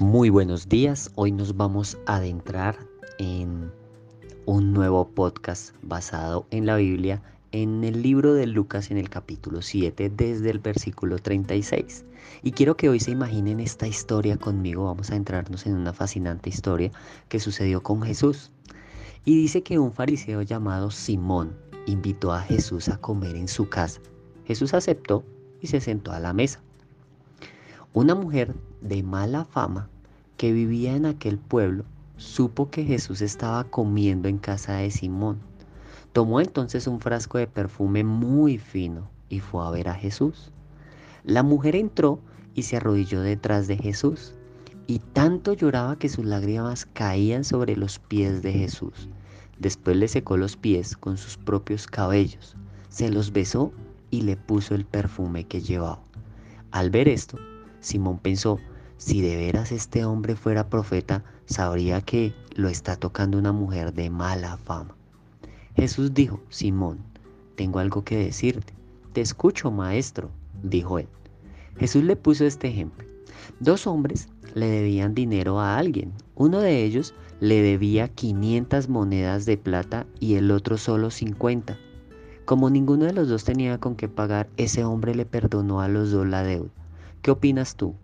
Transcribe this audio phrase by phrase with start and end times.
[0.00, 2.76] Muy buenos días, hoy nos vamos a adentrar
[3.18, 3.70] en
[4.44, 9.62] un nuevo podcast basado en la Biblia, en el libro de Lucas en el capítulo
[9.62, 12.04] 7 desde el versículo 36.
[12.42, 16.50] Y quiero que hoy se imaginen esta historia conmigo, vamos a entrarnos en una fascinante
[16.50, 16.90] historia
[17.28, 18.50] que sucedió con Jesús.
[19.24, 21.56] Y dice que un fariseo llamado Simón
[21.86, 24.00] invitó a Jesús a comer en su casa.
[24.44, 25.24] Jesús aceptó
[25.60, 26.60] y se sentó a la mesa.
[27.92, 29.88] Una mujer de mala fama
[30.36, 31.84] que vivía en aquel pueblo
[32.18, 35.38] supo que Jesús estaba comiendo en casa de Simón.
[36.12, 40.52] Tomó entonces un frasco de perfume muy fino y fue a ver a Jesús.
[41.24, 42.20] La mujer entró
[42.54, 44.34] y se arrodilló detrás de Jesús
[44.86, 49.08] y tanto lloraba que sus lágrimas caían sobre los pies de Jesús.
[49.58, 52.54] Después le secó los pies con sus propios cabellos,
[52.90, 53.72] se los besó
[54.10, 56.02] y le puso el perfume que llevaba.
[56.70, 57.38] Al ver esto,
[57.80, 58.58] Simón pensó,
[59.04, 64.08] si de veras este hombre fuera profeta, sabría que lo está tocando una mujer de
[64.08, 64.96] mala fama.
[65.76, 67.00] Jesús dijo, Simón,
[67.54, 68.72] tengo algo que decirte.
[69.12, 70.30] Te escucho, maestro,
[70.62, 71.08] dijo él.
[71.76, 73.06] Jesús le puso este ejemplo.
[73.60, 76.14] Dos hombres le debían dinero a alguien.
[76.34, 81.76] Uno de ellos le debía 500 monedas de plata y el otro solo 50.
[82.46, 86.10] Como ninguno de los dos tenía con qué pagar, ese hombre le perdonó a los
[86.10, 86.70] dos la deuda.
[87.20, 87.94] ¿Qué opinas tú?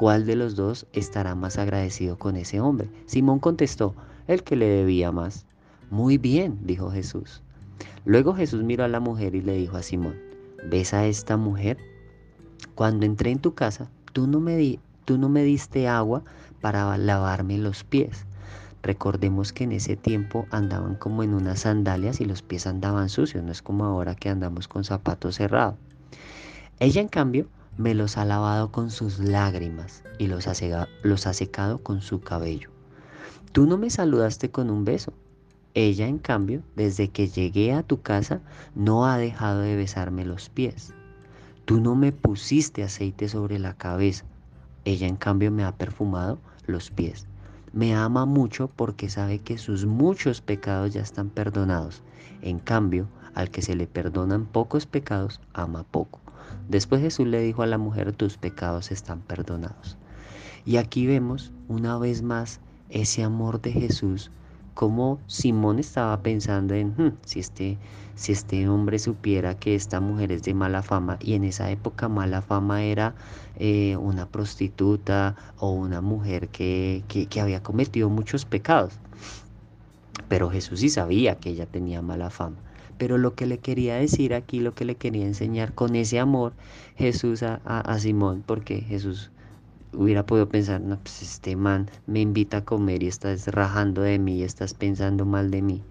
[0.00, 2.88] ¿Cuál de los dos estará más agradecido con ese hombre?
[3.04, 3.94] Simón contestó,
[4.28, 5.44] el que le debía más.
[5.90, 7.42] Muy bien, dijo Jesús.
[8.06, 10.16] Luego Jesús miró a la mujer y le dijo a Simón,
[10.70, 11.76] ¿ves a esta mujer?
[12.74, 16.22] Cuando entré en tu casa, tú no me, di, tú no me diste agua
[16.62, 18.24] para lavarme los pies.
[18.82, 23.44] Recordemos que en ese tiempo andaban como en unas sandalias y los pies andaban sucios,
[23.44, 25.74] no es como ahora que andamos con zapatos cerrados.
[26.78, 27.48] Ella en cambio
[27.80, 30.54] me los ha lavado con sus lágrimas y los ha,
[31.32, 32.68] secado con su cabello.
[33.52, 35.14] Tú no me saludaste con un beso.
[35.72, 38.42] Ella, en cambio, desde que llegué a tu casa,
[38.74, 40.92] no ha dejado de besarme los pies.
[41.64, 44.26] Tú no me pusiste aceite sobre la cabeza.
[44.84, 47.26] Ella, en cambio, me ha perfumado los pies.
[47.72, 52.02] Me ama mucho porque sabe que sus muchos pecados ya están perdonados.
[52.42, 56.20] En cambio, al que se le perdonan pocos pecados, ama poco.
[56.68, 59.96] Después Jesús le dijo a la mujer, tus pecados están perdonados.
[60.64, 64.30] Y aquí vemos una vez más ese amor de Jesús,
[64.74, 67.78] como Simón estaba pensando en, hmm, si, este,
[68.14, 72.08] si este hombre supiera que esta mujer es de mala fama, y en esa época
[72.08, 73.14] mala fama era
[73.56, 78.94] eh, una prostituta o una mujer que, que había cometido muchos pecados.
[80.28, 82.56] Pero Jesús sí sabía que ella tenía mala fama.
[83.00, 86.52] Pero lo que le quería decir aquí, lo que le quería enseñar con ese amor
[86.96, 89.30] Jesús a, Simón, porque Jesús
[89.94, 94.18] hubiera podido pensar, no, pues este man me invita a comer y estás rajando de
[94.18, 95.82] mí y estás pensando mal de mí.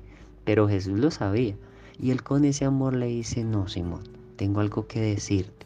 [0.46, 1.56] Pero Jesús lo sabía.
[2.00, 4.04] Y él con ese amor le dice, no, Simón,
[4.36, 5.66] tengo algo que decirte.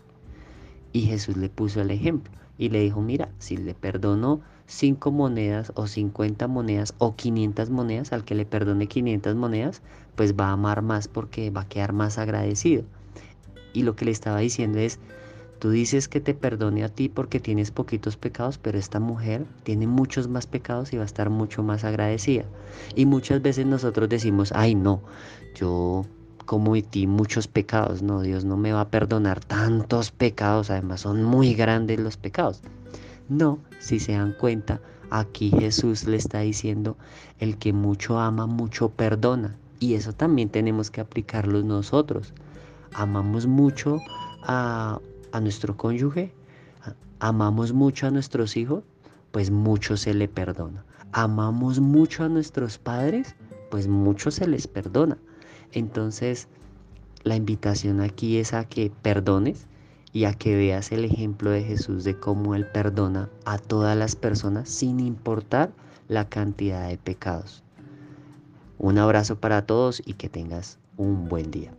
[0.93, 5.71] Y Jesús le puso el ejemplo y le dijo, mira, si le perdono 5 monedas
[5.75, 9.81] o 50 monedas o 500 monedas, al que le perdone 500 monedas,
[10.15, 12.83] pues va a amar más porque va a quedar más agradecido.
[13.73, 14.99] Y lo que le estaba diciendo es,
[15.59, 19.87] tú dices que te perdone a ti porque tienes poquitos pecados, pero esta mujer tiene
[19.87, 22.45] muchos más pecados y va a estar mucho más agradecida.
[22.95, 25.01] Y muchas veces nosotros decimos, ay no,
[25.55, 26.05] yo
[26.45, 31.53] cometí muchos pecados, no, Dios no me va a perdonar tantos pecados, además son muy
[31.53, 32.61] grandes los pecados.
[33.29, 36.97] No, si se dan cuenta, aquí Jesús le está diciendo,
[37.39, 39.55] el que mucho ama, mucho perdona.
[39.79, 42.33] Y eso también tenemos que aplicarlo nosotros.
[42.93, 43.99] Amamos mucho
[44.43, 44.99] a,
[45.31, 46.33] a nuestro cónyuge,
[47.19, 48.83] amamos mucho a nuestros hijos,
[49.31, 50.85] pues mucho se le perdona.
[51.11, 53.35] Amamos mucho a nuestros padres,
[53.71, 55.17] pues mucho se les perdona.
[55.73, 56.47] Entonces,
[57.23, 59.67] la invitación aquí es a que perdones
[60.11, 64.15] y a que veas el ejemplo de Jesús de cómo Él perdona a todas las
[64.15, 65.71] personas sin importar
[66.07, 67.63] la cantidad de pecados.
[68.77, 71.73] Un abrazo para todos y que tengas un buen día.